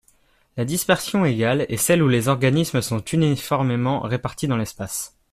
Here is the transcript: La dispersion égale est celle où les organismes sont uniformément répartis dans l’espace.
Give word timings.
La 0.57 0.65
dispersion 0.65 1.25
égale 1.25 1.67
est 1.69 1.77
celle 1.77 2.01
où 2.01 2.07
les 2.07 2.27
organismes 2.27 2.81
sont 2.81 3.01
uniformément 3.01 3.99
répartis 3.99 4.47
dans 4.47 4.57
l’espace. 4.57 5.15